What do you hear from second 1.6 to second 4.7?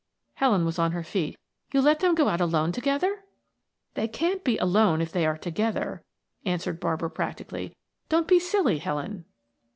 "You let them go out alone together?" "They can't be